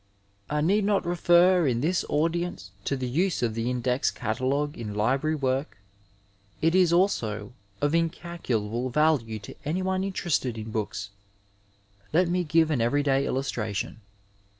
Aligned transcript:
I 0.49 0.61
need 0.61 0.83
not 0.83 1.05
refer 1.05 1.67
in 1.67 1.81
this 1.81 2.03
audi 2.09 2.43
ence 2.43 2.71
to 2.85 2.97
the 2.97 3.07
use 3.07 3.43
of 3.43 3.53
the 3.53 3.69
Index 3.69 4.09
Catalogue 4.09 4.75
in 4.75 4.95
library 4.95 5.35
work; 5.35 5.77
it 6.59 6.73
is 6.73 6.91
also 6.91 7.53
of 7.81 7.93
incalculable 7.93 8.89
value 8.89 9.37
to 9.37 9.53
any 9.63 9.83
one 9.83 10.03
interested 10.03 10.57
in 10.57 10.71
books. 10.71 11.11
Let 12.13 12.27
me 12.27 12.43
give 12.43 12.71
an 12.71 12.81
everyday 12.81 13.27
illustration. 13.27 14.01